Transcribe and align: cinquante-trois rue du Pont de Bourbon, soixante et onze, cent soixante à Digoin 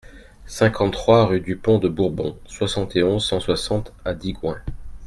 cinquante-trois 0.47 1.27
rue 1.27 1.41
du 1.41 1.55
Pont 1.57 1.77
de 1.77 1.87
Bourbon, 1.87 2.35
soixante 2.47 2.95
et 2.95 3.03
onze, 3.03 3.23
cent 3.29 3.39
soixante 3.39 3.93
à 4.03 4.15
Digoin 4.15 4.57